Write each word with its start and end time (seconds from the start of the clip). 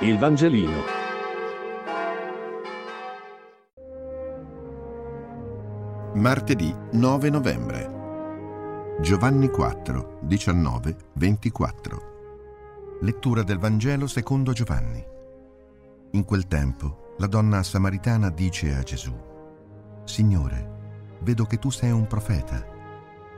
Il 0.00 0.18
Vangelino. 0.18 0.82
Martedì 6.16 6.74
9 6.92 7.30
novembre. 7.30 8.98
Giovanni 9.00 9.48
4, 9.48 10.18
19, 10.20 10.96
24. 11.14 12.98
Lettura 13.00 13.42
del 13.42 13.58
Vangelo 13.58 14.06
secondo 14.06 14.52
Giovanni. 14.52 15.02
In 16.10 16.24
quel 16.26 16.46
tempo 16.46 17.14
la 17.16 17.26
donna 17.26 17.62
samaritana 17.62 18.28
dice 18.28 18.74
a 18.74 18.82
Gesù, 18.82 19.18
Signore, 20.04 21.20
vedo 21.20 21.46
che 21.46 21.56
tu 21.56 21.70
sei 21.70 21.90
un 21.90 22.06
profeta. 22.06 22.62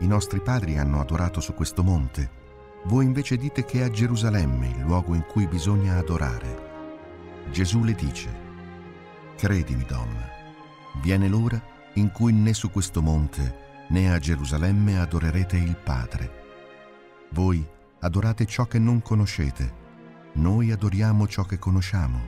I 0.00 0.08
nostri 0.08 0.40
padri 0.40 0.76
hanno 0.76 0.98
adorato 0.98 1.38
su 1.38 1.54
questo 1.54 1.84
monte, 1.84 2.37
voi 2.84 3.04
invece 3.04 3.36
dite 3.36 3.64
che 3.64 3.80
è 3.80 3.84
a 3.84 3.90
Gerusalemme 3.90 4.68
il 4.68 4.80
luogo 4.80 5.14
in 5.14 5.24
cui 5.26 5.46
bisogna 5.46 5.96
adorare. 5.96 6.66
Gesù 7.50 7.82
le 7.82 7.94
dice, 7.94 8.46
Credimi 9.36 9.84
donna, 9.84 10.28
viene 11.02 11.28
l'ora 11.28 11.60
in 11.94 12.10
cui 12.12 12.32
né 12.32 12.52
su 12.54 12.70
questo 12.70 13.02
monte 13.02 13.66
né 13.88 14.12
a 14.12 14.18
Gerusalemme 14.18 14.98
adorerete 14.98 15.56
il 15.56 15.76
Padre. 15.76 16.46
Voi 17.30 17.66
adorate 18.00 18.46
ciò 18.46 18.66
che 18.66 18.78
non 18.78 19.02
conoscete, 19.02 19.86
noi 20.34 20.70
adoriamo 20.70 21.26
ciò 21.26 21.42
che 21.44 21.58
conosciamo, 21.58 22.20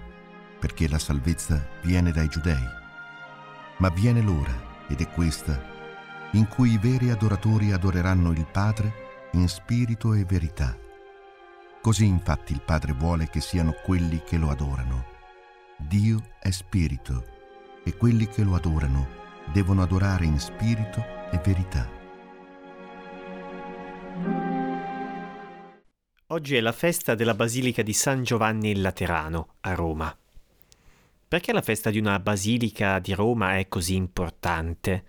perché 0.58 0.88
la 0.88 0.98
salvezza 0.98 1.66
viene 1.82 2.12
dai 2.12 2.28
giudei. 2.28 2.64
Ma 3.78 3.88
viene 3.88 4.20
l'ora, 4.20 4.68
ed 4.88 5.00
è 5.00 5.08
questa, 5.10 5.60
in 6.32 6.48
cui 6.48 6.72
i 6.72 6.78
veri 6.78 7.10
adoratori 7.10 7.72
adoreranno 7.72 8.30
il 8.32 8.46
Padre 8.50 9.08
in 9.32 9.48
spirito 9.48 10.14
e 10.14 10.24
verità. 10.24 10.76
Così 11.80 12.04
infatti 12.04 12.52
il 12.52 12.60
Padre 12.60 12.92
vuole 12.92 13.28
che 13.28 13.40
siano 13.40 13.72
quelli 13.84 14.22
che 14.24 14.36
lo 14.36 14.50
adorano. 14.50 15.06
Dio 15.76 16.22
è 16.40 16.50
spirito 16.50 17.24
e 17.84 17.96
quelli 17.96 18.26
che 18.28 18.42
lo 18.42 18.54
adorano 18.54 19.08
devono 19.52 19.82
adorare 19.82 20.24
in 20.24 20.38
spirito 20.38 21.02
e 21.30 21.38
verità. 21.44 21.88
Oggi 26.26 26.56
è 26.56 26.60
la 26.60 26.72
festa 26.72 27.14
della 27.14 27.34
Basilica 27.34 27.82
di 27.82 27.92
San 27.92 28.22
Giovanni 28.22 28.70
il 28.70 28.80
Laterano 28.80 29.54
a 29.60 29.74
Roma. 29.74 30.16
Perché 31.26 31.52
la 31.52 31.62
festa 31.62 31.90
di 31.90 31.98
una 31.98 32.18
basilica 32.18 32.98
di 32.98 33.14
Roma 33.14 33.56
è 33.56 33.68
così 33.68 33.94
importante? 33.94 35.04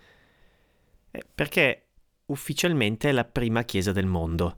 Eh, 1.12 1.24
perché 1.34 1.91
ufficialmente 2.32 3.12
la 3.12 3.26
prima 3.26 3.64
chiesa 3.64 3.92
del 3.92 4.06
mondo. 4.06 4.58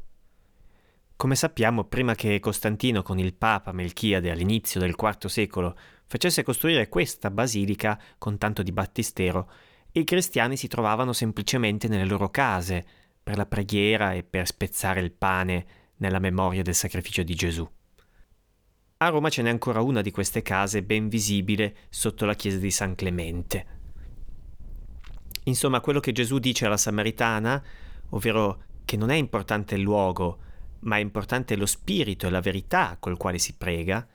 Come 1.15 1.35
sappiamo, 1.35 1.85
prima 1.85 2.15
che 2.15 2.39
Costantino 2.39 3.01
con 3.01 3.17
il 3.19 3.33
Papa 3.33 3.71
Melchiade 3.71 4.31
all'inizio 4.31 4.79
del 4.79 4.95
IV 4.97 5.25
secolo 5.27 5.75
facesse 6.05 6.43
costruire 6.43 6.89
questa 6.89 7.31
basilica 7.31 7.99
con 8.17 8.37
tanto 8.37 8.61
di 8.61 8.71
battistero, 8.71 9.49
i 9.93 10.03
cristiani 10.03 10.57
si 10.57 10.67
trovavano 10.67 11.13
semplicemente 11.13 11.87
nelle 11.87 12.05
loro 12.05 12.29
case 12.29 12.85
per 13.21 13.37
la 13.37 13.45
preghiera 13.45 14.13
e 14.13 14.23
per 14.23 14.47
spezzare 14.47 14.99
il 14.99 15.11
pane 15.11 15.65
nella 15.97 16.19
memoria 16.19 16.61
del 16.61 16.75
sacrificio 16.75 17.23
di 17.23 17.35
Gesù. 17.35 17.67
A 18.97 19.07
Roma 19.09 19.29
ce 19.29 19.41
n'è 19.41 19.49
ancora 19.49 19.81
una 19.81 20.01
di 20.01 20.11
queste 20.11 20.41
case 20.41 20.83
ben 20.83 21.09
visibile 21.09 21.75
sotto 21.89 22.25
la 22.25 22.35
chiesa 22.35 22.57
di 22.57 22.71
San 22.71 22.95
Clemente. 22.95 23.81
Insomma, 25.43 25.81
quello 25.81 25.99
che 25.99 26.11
Gesù 26.11 26.39
dice 26.39 26.65
alla 26.65 26.77
Samaritana, 26.77 27.61
ovvero 28.09 28.63
che 28.85 28.97
non 28.97 29.09
è 29.09 29.15
importante 29.15 29.75
il 29.75 29.81
luogo, 29.81 30.39
ma 30.81 30.97
è 30.97 30.99
importante 30.99 31.55
lo 31.55 31.65
spirito 31.65 32.27
e 32.27 32.29
la 32.29 32.41
verità 32.41 32.97
col 32.99 33.17
quale 33.17 33.39
si 33.39 33.55
prega, 33.55 34.05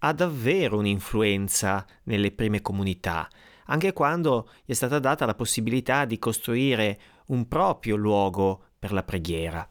ha 0.00 0.12
davvero 0.12 0.78
un'influenza 0.78 1.84
nelle 2.04 2.30
prime 2.30 2.62
comunità, 2.62 3.28
anche 3.66 3.92
quando 3.92 4.50
gli 4.64 4.70
è 4.70 4.74
stata 4.74 4.98
data 4.98 5.26
la 5.26 5.34
possibilità 5.34 6.04
di 6.04 6.18
costruire 6.18 7.00
un 7.26 7.48
proprio 7.48 7.96
luogo 7.96 8.64
per 8.78 8.92
la 8.92 9.02
preghiera. 9.02 9.68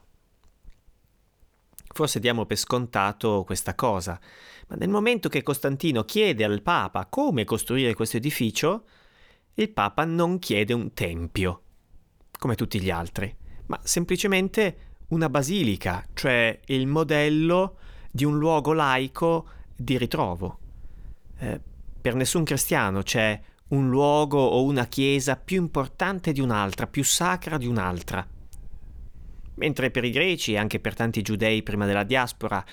Forse 1.93 2.19
diamo 2.19 2.45
per 2.45 2.57
scontato 2.57 3.43
questa 3.45 3.73
cosa, 3.73 4.19
ma 4.67 4.75
nel 4.75 4.89
momento 4.89 5.29
che 5.29 5.41
Costantino 5.41 6.03
chiede 6.03 6.43
al 6.43 6.61
Papa 6.61 7.07
come 7.07 7.45
costruire 7.45 7.95
questo 7.95 8.17
edificio, 8.17 8.83
il 9.59 9.69
Papa 9.69 10.05
non 10.05 10.37
chiede 10.37 10.73
un 10.73 10.93
tempio, 10.93 11.61
come 12.37 12.55
tutti 12.55 12.79
gli 12.79 12.91
altri, 12.91 13.33
ma 13.67 13.79
semplicemente 13.83 14.77
una 15.09 15.29
basilica, 15.29 16.05
cioè 16.13 16.59
il 16.65 16.85
modello 16.85 17.77
di 18.11 18.23
un 18.23 18.37
luogo 18.37 18.73
laico 18.73 19.47
di 19.75 19.97
ritrovo. 19.97 20.59
Eh, 21.39 21.59
per 21.99 22.13
nessun 22.13 22.43
cristiano 22.43 23.01
c'è 23.01 23.39
un 23.69 23.89
luogo 23.89 24.39
o 24.39 24.63
una 24.63 24.85
chiesa 24.85 25.35
più 25.35 25.57
importante 25.57 26.31
di 26.33 26.39
un'altra, 26.39 26.85
più 26.85 27.03
sacra 27.03 27.57
di 27.57 27.65
un'altra 27.65 28.25
mentre 29.57 29.91
per 29.91 30.03
i 30.03 30.11
greci 30.11 30.53
e 30.53 30.57
anche 30.57 30.79
per 30.79 30.93
tanti 30.95 31.21
giudei 31.21 31.63
prima 31.63 31.85
della 31.85 32.03
diaspora, 32.03 32.63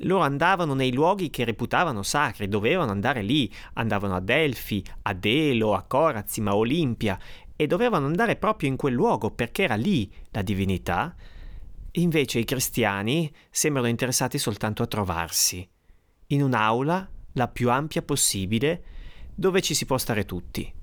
loro 0.00 0.22
andavano 0.22 0.74
nei 0.74 0.92
luoghi 0.92 1.30
che 1.30 1.44
reputavano 1.44 2.02
sacri, 2.02 2.48
dovevano 2.48 2.90
andare 2.90 3.22
lì, 3.22 3.52
andavano 3.74 4.14
a 4.14 4.20
Delfi, 4.20 4.84
a 5.02 5.12
Delo, 5.12 5.74
a 5.74 5.82
Corazim, 5.82 6.48
a 6.48 6.56
Olimpia 6.56 7.18
e 7.56 7.66
dovevano 7.66 8.06
andare 8.06 8.36
proprio 8.36 8.68
in 8.68 8.76
quel 8.76 8.94
luogo 8.94 9.30
perché 9.30 9.64
era 9.64 9.76
lì 9.76 10.10
la 10.30 10.42
divinità. 10.42 11.14
Invece 11.92 12.40
i 12.40 12.44
cristiani 12.44 13.32
sembrano 13.50 13.88
interessati 13.88 14.38
soltanto 14.38 14.82
a 14.82 14.86
trovarsi, 14.86 15.66
in 16.28 16.42
un'aula, 16.42 17.08
la 17.34 17.48
più 17.48 17.70
ampia 17.70 18.02
possibile, 18.02 18.82
dove 19.34 19.60
ci 19.62 19.74
si 19.74 19.86
può 19.86 19.98
stare 19.98 20.24
tutti 20.24 20.82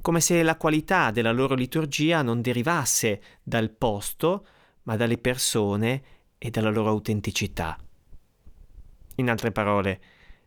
come 0.00 0.20
se 0.20 0.42
la 0.42 0.56
qualità 0.56 1.10
della 1.10 1.32
loro 1.32 1.54
liturgia 1.54 2.22
non 2.22 2.40
derivasse 2.40 3.20
dal 3.42 3.68
posto, 3.70 4.46
ma 4.88 4.96
dalle 4.96 5.18
persone 5.18 6.02
e 6.38 6.48
dalla 6.48 6.70
loro 6.70 6.88
autenticità. 6.88 7.78
In 9.16 9.28
altre 9.28 9.52
parole, 9.52 10.00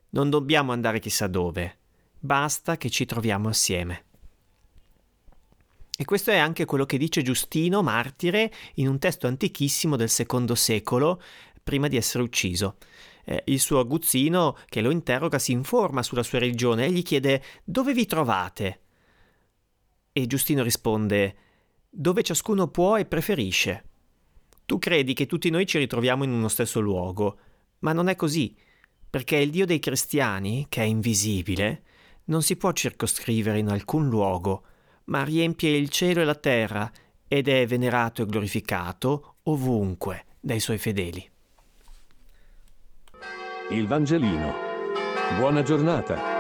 non 0.10 0.32
dobbiamo 0.32 0.72
andare 0.72 1.00
chissà 1.00 1.28
dove, 1.28 1.78
basta 2.18 2.76
che 2.76 2.90
ci 2.90 3.06
troviamo 3.06 3.50
assieme. 3.50 4.06
E 5.96 6.06
questo 6.06 6.32
è 6.32 6.38
anche 6.38 6.66
quello 6.66 6.88
che 6.88 6.98
dice 6.98 7.22
Giustino, 7.22 7.84
martire, 7.84 8.52
in 8.76 8.88
un 8.88 8.98
testo 8.98 9.28
antichissimo 9.28 9.96
del 9.96 10.10
secondo 10.10 10.56
secolo, 10.56 11.22
prima 11.62 11.88
di 11.88 11.96
essere 11.96 12.24
ucciso. 12.24 12.78
Eh, 13.24 13.44
il 13.46 13.60
suo 13.60 13.78
aguzzino, 13.78 14.58
che 14.66 14.82
lo 14.82 14.90
interroga, 14.90 15.38
si 15.38 15.52
informa 15.52 16.02
sulla 16.02 16.24
sua 16.24 16.40
religione 16.40 16.86
e 16.86 16.92
gli 16.92 17.04
chiede 17.04 17.44
dove 17.64 17.94
vi 17.94 18.08
trovate? 18.08 18.82
E 20.12 20.26
Giustino 20.26 20.64
risponde 20.64 21.36
dove 21.88 22.24
ciascuno 22.24 22.70
può 22.70 22.98
e 22.98 23.06
preferisce. 23.06 23.86
Tu 24.72 24.80
credi 24.80 25.14
che 25.14 25.26
tutti 25.26 25.50
noi 25.50 25.66
ci 25.66 25.80
ritroviamo 25.80 26.24
in 26.24 26.32
uno 26.32 26.48
stesso 26.48 26.80
luogo, 26.80 27.38
ma 27.80 27.92
non 27.92 28.08
è 28.08 28.16
così, 28.16 28.56
perché 29.10 29.36
il 29.36 29.50
Dio 29.50 29.66
dei 29.66 29.80
cristiani, 29.80 30.68
che 30.70 30.82
è 30.82 30.86
invisibile, 30.86 31.84
non 32.28 32.42
si 32.42 32.56
può 32.56 32.72
circoscrivere 32.72 33.60
in 33.60 33.68
alcun 33.68 34.08
luogo, 34.08 34.64
ma 35.08 35.26
riempie 35.26 35.76
il 35.76 35.90
cielo 35.90 36.22
e 36.22 36.24
la 36.24 36.36
terra 36.36 36.90
ed 37.28 37.50
è 37.50 37.68
venerato 37.68 38.22
e 38.22 38.26
glorificato 38.26 39.40
ovunque 39.44 40.24
dai 40.40 40.62
suoi 40.62 40.78
fedeli. 40.78 41.30
Il 43.72 43.88
Vangelino. 43.88 44.54
Buona 45.38 45.64
giornata. 45.64 46.31